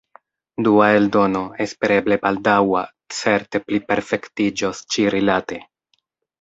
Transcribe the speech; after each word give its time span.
Dua 0.67 0.87
eldono, 0.99 1.41
espereble 1.65 2.17
baldaŭa, 2.25 2.83
certe 3.21 3.63
pliperfektiĝos 3.69 4.85
ĉirilate. 4.97 5.65